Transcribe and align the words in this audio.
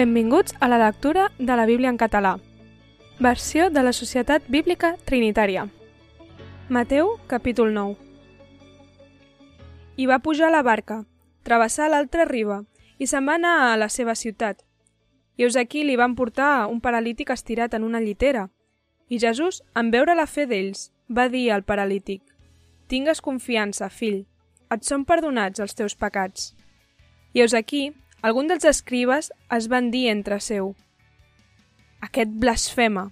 Benvinguts 0.00 0.54
a 0.60 0.68
la 0.68 0.78
lectura 0.78 1.30
de 1.38 1.56
la 1.56 1.66
Bíblia 1.66 1.90
en 1.90 1.98
català. 1.98 2.38
Versió 3.18 3.68
de 3.68 3.82
la 3.82 3.92
Societat 3.92 4.46
Bíblica 4.48 4.94
Trinitària. 5.04 5.66
Mateu, 6.70 7.18
capítol 7.26 7.74
9. 7.74 7.98
I 10.00 10.06
va 10.08 10.18
pujar 10.24 10.48
a 10.48 10.54
la 10.54 10.62
barca, 10.62 11.02
travessar 11.42 11.90
l'altra 11.92 12.24
riba 12.24 12.62
i 12.96 13.10
se'n 13.12 13.28
va 13.28 13.36
anar 13.36 13.52
a 13.66 13.76
la 13.76 13.90
seva 13.92 14.16
ciutat. 14.16 14.64
I 15.36 15.44
us 15.44 15.60
aquí 15.60 15.84
li 15.84 16.00
van 16.00 16.16
portar 16.16 16.64
un 16.72 16.80
paralític 16.80 17.36
estirat 17.36 17.76
en 17.76 17.84
una 17.84 18.00
llitera. 18.00 18.48
I 19.10 19.20
Jesús, 19.20 19.60
en 19.76 19.92
veure 19.92 20.16
la 20.16 20.24
fe 20.24 20.48
d'ells, 20.48 20.94
va 21.12 21.28
dir 21.28 21.50
al 21.52 21.68
paralític 21.68 22.22
«Tingues 22.88 23.20
confiança, 23.20 23.92
fill, 23.92 24.22
et 24.72 24.80
són 24.80 25.04
perdonats 25.04 25.60
els 25.60 25.76
teus 25.76 25.92
pecats». 25.92 26.54
I 27.34 27.44
us 27.44 27.52
aquí, 27.52 27.90
alguns 28.22 28.48
dels 28.52 28.66
escribes 28.68 29.30
es 29.56 29.68
van 29.72 29.90
dir 29.90 30.08
entre 30.10 30.40
seu 30.40 30.74
«Aquest 32.00 32.32
blasfema». 32.42 33.10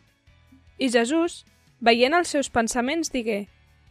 I 0.79 0.91
Jesús, 0.93 1.45
veient 1.81 2.15
els 2.15 2.29
seus 2.35 2.51
pensaments, 2.53 3.11
digué 3.13 3.47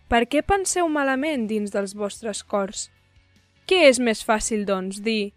«Per 0.08 0.24
què 0.30 0.44
penseu 0.46 0.88
malament 0.88 1.48
dins 1.50 1.74
dels 1.74 1.96
vostres 1.98 2.44
cors? 2.44 2.88
Què 3.68 3.88
és 3.90 4.00
més 4.00 4.24
fàcil, 4.24 4.64
doncs, 4.66 5.02
dir 5.04 5.34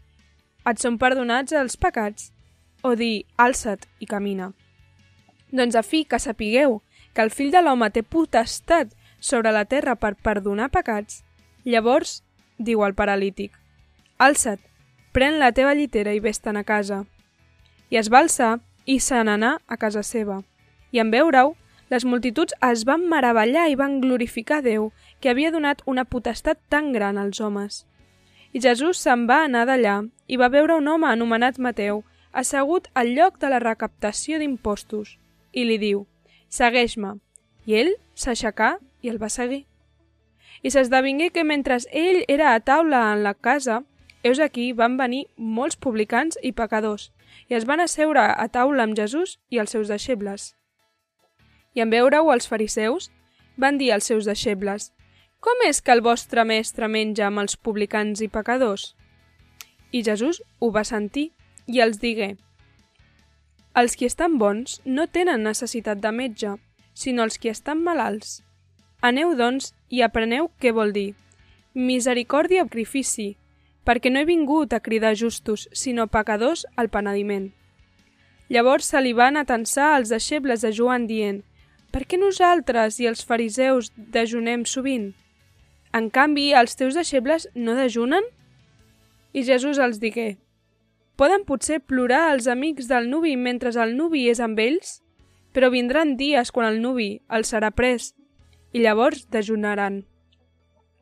«Et 0.68 0.78
són 0.78 0.98
perdonats 1.00 1.56
els 1.56 1.76
pecats» 1.80 2.30
o 2.84 2.94
dir 2.94 3.26
«Alça't 3.36 3.88
i 4.00 4.06
camina»? 4.06 4.52
Doncs 5.50 5.74
a 5.74 5.82
fi 5.82 6.04
que 6.04 6.20
sapigueu 6.22 6.82
que 7.14 7.24
el 7.24 7.32
fill 7.34 7.50
de 7.50 7.62
l'home 7.64 7.90
té 7.90 8.04
potestat 8.06 8.92
sobre 9.18 9.50
la 9.52 9.64
terra 9.64 9.96
per 9.96 10.14
perdonar 10.14 10.70
pecats, 10.70 11.24
llavors 11.64 12.20
diu 12.58 12.84
al 12.84 12.94
paralític 12.94 13.56
«Alça't, 14.20 14.60
pren 15.12 15.38
la 15.38 15.52
teva 15.52 15.74
llitera 15.74 16.14
i 16.14 16.20
vés-te'n 16.20 16.56
a 16.56 16.64
casa». 16.64 17.04
I 17.90 17.98
es 17.98 18.10
va 18.12 18.20
alçar 18.22 18.60
i 18.86 19.00
se 19.00 19.18
n'anà 19.24 19.58
a 19.66 19.76
casa 19.76 20.02
seva. 20.06 20.42
I 20.92 21.00
en 21.02 21.10
veure-ho, 21.10 21.56
les 21.90 22.04
multituds 22.06 22.54
es 22.62 22.84
van 22.86 23.02
meravellar 23.10 23.66
i 23.68 23.74
van 23.74 23.98
glorificar 24.00 24.60
Déu, 24.62 24.92
que 25.20 25.30
havia 25.30 25.50
donat 25.50 25.82
una 25.86 26.04
potestat 26.04 26.58
tan 26.68 26.92
gran 26.92 27.18
als 27.18 27.40
homes. 27.40 27.84
I 28.52 28.62
Jesús 28.62 28.98
se'n 29.02 29.26
va 29.26 29.44
anar 29.44 29.64
d'allà 29.66 29.96
i 30.26 30.38
va 30.38 30.50
veure 30.54 30.76
un 30.78 30.86
home 30.88 31.06
anomenat 31.10 31.58
Mateu, 31.58 32.04
assegut 32.32 32.86
al 32.94 33.10
lloc 33.14 33.38
de 33.42 33.50
la 33.50 33.58
recaptació 33.58 34.38
d'impostos, 34.38 35.18
i 35.52 35.66
li 35.66 35.78
diu, 35.82 36.06
segueix-me. 36.48 37.16
I 37.66 37.74
ell 37.82 37.92
s'aixecà 38.14 38.76
i 39.02 39.10
el 39.10 39.18
va 39.22 39.28
seguir. 39.28 39.64
I 40.62 40.70
s'esdevingué 40.70 41.30
que 41.34 41.44
mentre 41.44 41.78
ell 41.90 42.22
era 42.28 42.54
a 42.54 42.60
taula 42.60 43.12
en 43.12 43.24
la 43.24 43.34
casa, 43.34 43.82
Heus 44.22 44.38
aquí 44.38 44.72
van 44.76 44.98
venir 45.00 45.26
molts 45.36 45.76
publicans 45.76 46.36
i 46.42 46.52
pecadors, 46.52 47.08
i 47.48 47.56
es 47.56 47.64
van 47.64 47.80
asseure 47.80 48.20
a 48.20 48.48
taula 48.52 48.84
amb 48.84 48.96
Jesús 48.98 49.38
i 49.48 49.60
els 49.62 49.72
seus 49.72 49.88
deixebles. 49.88 50.54
I 51.74 51.80
en 51.80 51.90
veure-ho 51.90 52.32
els 52.34 52.48
fariseus, 52.50 53.08
van 53.56 53.78
dir 53.78 53.92
als 53.92 54.10
seus 54.10 54.28
deixebles, 54.28 54.92
«Com 55.40 55.62
és 55.64 55.80
que 55.80 55.92
el 55.96 56.02
vostre 56.04 56.44
mestre 56.44 56.88
menja 56.88 57.26
amb 57.30 57.40
els 57.40 57.56
publicans 57.56 58.20
i 58.20 58.28
pecadors?» 58.28 58.94
I 59.90 60.02
Jesús 60.04 60.42
ho 60.60 60.68
va 60.70 60.84
sentir 60.84 61.30
i 61.66 61.80
els 61.80 61.96
digué, 62.02 62.34
«Els 63.72 63.96
qui 63.96 64.04
estan 64.04 64.36
bons 64.36 64.80
no 64.84 65.06
tenen 65.06 65.46
necessitat 65.46 66.02
de 66.04 66.12
metge, 66.12 66.56
sinó 66.92 67.24
els 67.24 67.38
qui 67.38 67.48
estan 67.48 67.80
malalts. 67.82 68.42
Aneu, 69.00 69.32
doncs, 69.34 69.72
i 69.88 70.02
apreneu 70.04 70.50
què 70.60 70.74
vol 70.76 70.92
dir. 70.92 71.14
Misericòrdia 71.72 72.66
sacrifici, 72.66 73.36
perquè 73.84 74.10
no 74.12 74.20
he 74.20 74.28
vingut 74.28 74.72
a 74.72 74.80
cridar 74.80 75.14
justos, 75.16 75.68
sinó 75.72 76.06
pecadors 76.06 76.66
al 76.76 76.90
penediment. 76.90 77.50
Llavors 78.50 78.90
se 78.90 79.00
li 79.00 79.12
van 79.14 79.38
atensar 79.38 79.94
els 79.96 80.10
deixebles 80.10 80.64
de 80.66 80.72
Joan 80.74 81.06
dient 81.06 81.44
«Per 81.94 82.02
què 82.06 82.18
nosaltres 82.18 82.98
i 82.98 83.06
els 83.06 83.22
fariseus 83.26 83.92
dejunem 83.94 84.64
sovint? 84.66 85.12
En 85.94 86.10
canvi, 86.10 86.50
els 86.54 86.74
teus 86.74 86.98
deixebles 86.98 87.48
no 87.54 87.76
dejunen?» 87.78 88.26
I 89.32 89.46
Jesús 89.46 89.78
els 89.78 90.02
digué 90.02 90.36
«Poden 91.14 91.46
potser 91.46 91.78
plorar 91.78 92.32
els 92.34 92.50
amics 92.50 92.90
del 92.90 93.06
nuvi 93.10 93.36
mentre 93.36 93.70
el 93.70 93.96
nuvi 93.96 94.26
és 94.30 94.42
amb 94.42 94.58
ells? 94.58 94.98
Però 95.54 95.70
vindran 95.70 96.16
dies 96.16 96.50
quan 96.50 96.66
el 96.66 96.82
nuvi 96.82 97.20
els 97.30 97.54
serà 97.54 97.70
pres 97.70 98.14
i 98.72 98.82
llavors 98.82 99.26
dejunaran». 99.30 100.09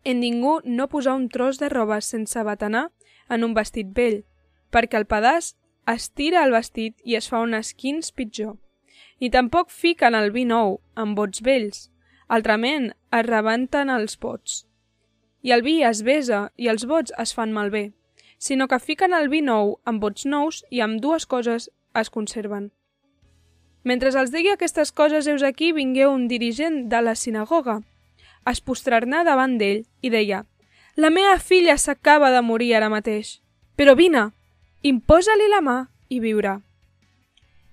En 0.05 0.21
ningú 0.21 0.61
no 0.65 0.89
posar 0.89 1.15
un 1.15 1.29
tros 1.29 1.59
de 1.59 1.69
roba 1.69 2.01
sense 2.01 2.43
batanar 2.43 2.91
en 3.29 3.45
un 3.45 3.55
vestit 3.55 3.91
vell, 3.95 4.23
perquè 4.71 4.99
el 5.01 5.07
pedaç 5.07 5.55
estira 5.89 6.45
el 6.45 6.53
vestit 6.53 6.97
i 7.05 7.17
es 7.17 7.29
fa 7.29 7.41
un 7.45 7.55
esquins 7.55 8.13
pitjor. 8.13 8.57
Ni 9.21 9.31
tampoc 9.31 9.71
fiquen 9.71 10.15
el 10.15 10.31
vi 10.31 10.45
nou 10.47 10.79
en 10.97 11.15
bots 11.19 11.43
vells, 11.43 11.89
altrament 12.29 12.93
es 13.13 13.27
rebenten 13.27 13.91
els 13.91 14.17
pots. 14.17 14.65
I 15.43 15.55
el 15.55 15.63
vi 15.63 15.83
es 15.87 16.03
besa 16.07 16.49
i 16.57 16.69
els 16.69 16.87
bots 16.87 17.15
es 17.19 17.35
fan 17.35 17.53
malbé, 17.53 17.93
sinó 18.39 18.69
que 18.69 18.79
fiquen 18.79 19.15
el 19.15 19.29
vi 19.29 19.43
nou 19.43 19.79
en 19.87 19.99
bots 20.01 20.27
nous 20.27 20.65
i 20.71 20.83
amb 20.85 21.01
dues 21.03 21.27
coses 21.27 21.71
es 21.95 22.11
conserven. 22.11 22.71
Mentre 23.83 24.11
els 24.11 24.33
digui 24.35 24.51
aquestes 24.53 24.93
coses, 24.93 25.27
heus 25.27 25.43
aquí 25.43 25.73
vingué 25.73 26.07
un 26.07 26.27
dirigent 26.29 26.89
de 26.93 27.01
la 27.03 27.15
sinagoga, 27.15 27.81
es 28.51 28.61
postrarnà 28.61 29.25
davant 29.25 29.59
d'ell 29.61 29.85
i 30.03 30.11
deia 30.11 30.45
«La 30.97 31.11
meva 31.15 31.37
filla 31.39 31.77
s'acaba 31.79 32.31
de 32.35 32.43
morir 32.43 32.75
ara 32.75 32.89
mateix, 32.91 33.39
però 33.77 33.95
vine, 33.95 34.31
imposa-li 34.83 35.47
la 35.53 35.61
mà 35.63 35.79
i 36.09 36.19
viurà». 36.21 36.59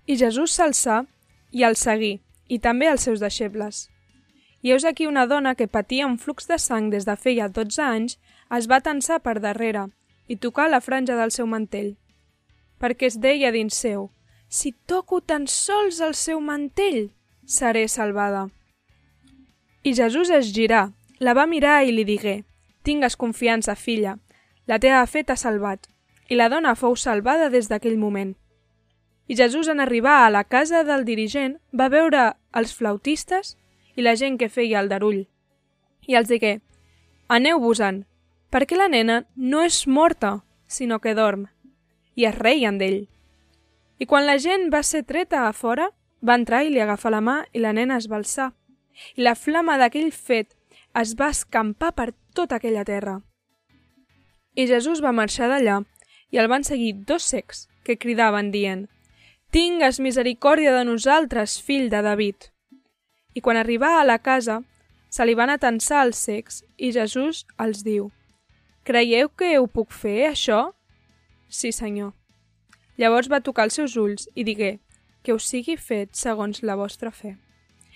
I 0.05 0.17
Jesús 0.21 0.53
s'alçà 0.53 1.01
i 1.51 1.63
el 1.65 1.75
seguí, 1.79 2.19
i 2.47 2.59
també 2.59 2.87
els 2.91 3.05
seus 3.07 3.23
deixebles. 3.23 3.87
I 4.61 4.71
heus 4.73 4.85
aquí 4.85 5.07
una 5.07 5.25
dona 5.25 5.55
que 5.55 5.67
patia 5.67 6.07
un 6.07 6.17
flux 6.17 6.47
de 6.49 6.57
sang 6.61 6.89
des 6.89 7.05
de 7.05 7.15
feia 7.15 7.47
12 7.49 7.81
anys 7.81 8.17
es 8.57 8.67
va 8.69 8.81
tensar 8.81 9.19
per 9.21 9.39
darrere 9.39 9.87
i 10.27 10.37
tocar 10.37 10.69
la 10.69 10.81
franja 10.81 11.17
del 11.17 11.31
seu 11.31 11.45
mantell. 11.45 11.95
Perquè 12.81 13.09
es 13.09 13.19
deia 13.21 13.51
dins 13.53 13.77
seu, 13.77 14.09
si 14.49 14.73
toco 14.85 15.21
tan 15.21 15.47
sols 15.47 16.01
el 16.01 16.13
seu 16.13 16.41
mantell, 16.41 17.11
seré 17.45 17.87
salvada. 17.87 18.47
I 19.85 19.93
Jesús 19.93 20.31
es 20.31 20.47
girà, 20.49 20.95
la 21.19 21.35
va 21.37 21.43
mirar 21.45 21.83
i 21.85 21.91
li 21.93 22.03
digué, 22.07 22.39
Tingues 22.81 23.15
confiança, 23.21 23.75
filla, 23.77 24.15
la 24.65 24.79
teva 24.81 25.03
fe 25.05 25.21
t'ha 25.21 25.35
salvat. 25.37 25.85
I 26.25 26.39
la 26.39 26.47
dona 26.49 26.71
fou 26.73 26.95
salvada 26.97 27.51
des 27.53 27.69
d'aquell 27.69 27.99
moment. 28.01 28.31
I 29.29 29.37
Jesús 29.37 29.69
en 29.69 29.79
arribar 29.79 30.23
a 30.23 30.31
la 30.33 30.43
casa 30.43 30.81
del 30.83 31.05
dirigent 31.05 31.59
va 31.69 31.91
veure 31.93 32.23
els 32.51 32.73
flautistes 32.73 33.53
i 33.93 34.01
la 34.01 34.15
gent 34.17 34.39
que 34.41 34.49
feia 34.49 34.81
el 34.81 34.89
darull. 34.89 35.27
I 36.09 36.17
els 36.17 36.33
digué, 36.33 36.61
Aneu-vos-en, 37.29 38.07
perquè 38.49 38.81
la 38.81 38.89
nena 38.89 39.21
no 39.35 39.61
és 39.61 39.85
morta, 39.85 40.39
sinó 40.65 40.97
que 40.97 41.13
dorm. 41.13 41.45
I 42.17 42.25
es 42.25 42.37
reien 42.41 42.81
d'ell. 42.81 43.03
I 44.01 44.09
quan 44.09 44.25
la 44.25 44.41
gent 44.41 44.71
va 44.73 44.81
ser 44.81 45.05
treta 45.05 45.45
a 45.45 45.53
fora, 45.53 45.91
va 46.25 46.41
entrar 46.41 46.65
i 46.65 46.73
li 46.73 46.81
agafar 46.81 47.13
la 47.13 47.21
mà 47.21 47.43
i 47.53 47.61
la 47.61 47.73
nena 47.73 48.01
es 48.01 48.09
va 48.09 48.17
alçar 48.17 48.53
la 49.15 49.35
flama 49.35 49.77
d'aquell 49.81 50.11
fet 50.11 50.55
es 51.01 51.15
va 51.19 51.31
escampar 51.33 51.93
per 51.95 52.13
tota 52.33 52.59
aquella 52.59 52.85
terra. 52.87 53.19
I 54.55 54.67
Jesús 54.67 55.01
va 55.03 55.15
marxar 55.15 55.49
d'allà 55.51 55.81
i 56.31 56.39
el 56.39 56.47
van 56.51 56.63
seguir 56.63 56.93
dos 57.07 57.27
secs 57.27 57.67
que 57.83 57.97
cridaven 57.99 58.51
dient 58.51 58.87
«Tingues 59.51 59.99
misericòrdia 59.99 60.73
de 60.75 60.83
nosaltres, 60.87 61.59
fill 61.61 61.89
de 61.91 62.01
David!» 62.01 62.49
I 63.35 63.43
quan 63.43 63.59
arribà 63.59 63.99
a 63.99 64.07
la 64.07 64.19
casa, 64.19 64.61
se 65.11 65.25
li 65.27 65.35
van 65.35 65.51
atensar 65.51 66.05
els 66.07 66.19
secs 66.19 66.63
i 66.77 66.91
Jesús 66.95 67.45
els 67.59 67.83
diu 67.83 68.09
«Creieu 68.83 69.29
que 69.29 69.57
ho 69.59 69.67
puc 69.67 69.91
fer, 69.91 70.31
això?» 70.31 70.73
«Sí, 71.47 71.71
senyor». 71.71 72.13
Llavors 72.97 73.31
va 73.31 73.43
tocar 73.43 73.67
els 73.67 73.75
seus 73.79 73.95
ulls 73.99 74.29
i 74.35 74.43
digué 74.47 74.77
«Que 75.23 75.35
us 75.35 75.47
sigui 75.51 75.75
fet 75.75 76.15
segons 76.15 76.63
la 76.63 76.75
vostra 76.79 77.11
fe» 77.11 77.35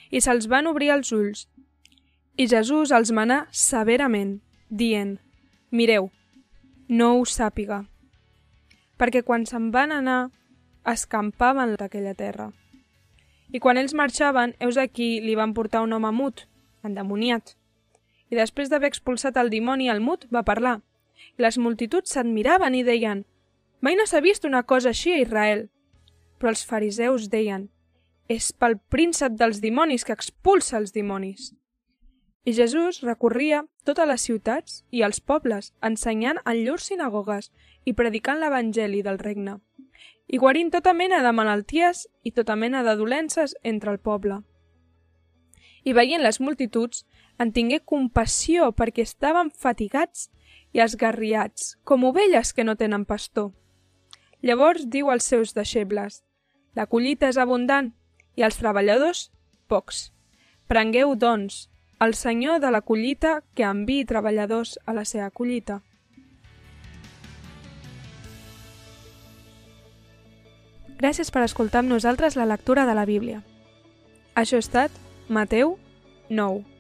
i 0.10 0.22
se'ls 0.22 0.48
van 0.50 0.68
obrir 0.68 0.92
els 0.94 1.12
ulls. 1.14 1.48
I 2.40 2.48
Jesús 2.48 2.92
els 2.96 3.12
manà 3.12 3.46
severament, 3.52 4.40
dient, 4.70 5.18
Mireu, 5.72 6.10
no 6.88 7.14
ho 7.18 7.26
sàpiga. 7.26 7.84
Perquè 8.98 9.22
quan 9.24 9.46
se'n 9.46 9.70
van 9.72 9.94
anar, 9.94 10.32
escampaven 10.88 11.76
d'aquella 11.78 12.16
terra. 12.18 12.50
I 13.54 13.60
quan 13.62 13.78
ells 13.78 13.94
marxaven, 13.94 14.56
heus 14.60 14.78
aquí 14.78 15.20
li 15.22 15.36
van 15.36 15.54
portar 15.54 15.84
un 15.86 15.94
home 15.94 16.12
mut, 16.14 16.46
endemoniat. 16.86 17.56
I 18.30 18.38
després 18.38 18.70
d'haver 18.70 18.90
expulsat 18.90 19.38
el 19.38 19.50
dimoni, 19.50 19.90
el 19.90 20.02
mut 20.02 20.28
va 20.34 20.46
parlar. 20.46 20.80
I 21.38 21.44
les 21.46 21.58
multituds 21.58 22.14
s'admiraven 22.14 22.76
i 22.76 22.86
deien 22.86 23.26
«Mai 23.82 23.96
no 23.96 24.06
s'ha 24.06 24.22
vist 24.22 24.46
una 24.46 24.64
cosa 24.64 24.92
així 24.94 25.14
a 25.14 25.22
Israel». 25.22 25.68
Però 26.40 26.52
els 26.54 26.64
fariseus 26.66 27.28
deien 27.30 27.68
és 28.30 28.52
pel 28.54 28.78
príncep 28.94 29.34
dels 29.36 29.60
dimonis 29.60 30.06
que 30.06 30.14
expulsa 30.14 30.78
els 30.78 30.94
dimonis. 30.94 31.50
I 32.46 32.54
Jesús 32.54 33.02
recorria 33.02 33.64
totes 33.84 34.08
les 34.08 34.22
ciutats 34.22 34.84
i 34.92 35.02
els 35.06 35.20
pobles, 35.20 35.74
ensenyant 35.82 36.40
en 36.46 36.62
llurs 36.62 36.88
sinagogues 36.92 37.50
i 37.86 37.94
predicant 37.94 38.40
l'evangeli 38.40 39.02
del 39.02 39.20
regne. 39.20 39.60
i 40.30 40.38
guarint 40.38 40.70
tota 40.70 40.94
mena 40.94 41.24
de 41.26 41.32
malalties 41.34 42.04
i 42.24 42.32
tota 42.32 42.56
mena 42.56 42.84
de 42.86 42.96
dolences 42.96 43.56
entre 43.64 43.90
el 43.92 43.98
poble. 43.98 44.44
I 45.84 45.94
veient 45.98 46.22
les 46.22 46.40
multituds, 46.40 47.06
en 47.40 47.52
tingué 47.52 47.80
compassió 47.80 48.72
perquè 48.72 49.02
estaven 49.02 49.50
fatigats 49.50 50.30
i 50.72 50.84
esgarriats, 50.86 51.80
com 51.84 52.04
ovelles 52.04 52.54
que 52.54 52.64
no 52.64 52.76
tenen 52.76 53.06
pastor. 53.06 53.56
Llavors 54.42 54.86
diu 54.86 55.10
als 55.10 55.24
seus 55.24 55.56
deixebles, 55.56 56.22
la 56.76 56.86
collita 56.86 57.28
és 57.28 57.38
abundant 57.42 57.90
i 58.40 58.46
els 58.48 58.58
treballadors 58.60 59.28
pocs. 59.68 60.10
Prengueu, 60.72 61.14
doncs, 61.20 61.68
el 62.00 62.16
senyor 62.16 62.62
de 62.64 62.72
la 62.72 62.82
collita 62.82 63.42
que 63.56 63.68
enviï 63.68 64.08
treballadors 64.08 64.78
a 64.88 64.96
la 64.96 65.04
seva 65.04 65.30
collita. 65.36 65.82
Gràcies 71.00 71.32
per 71.32 71.44
escoltar 71.46 71.84
amb 71.84 71.92
nosaltres 71.92 72.36
la 72.36 72.48
lectura 72.48 72.86
de 72.88 72.96
la 72.96 73.06
Bíblia. 73.08 73.44
Això 74.36 74.60
ha 74.60 74.64
estat 74.64 74.92
Mateu 75.28 75.78
9. 76.30 76.79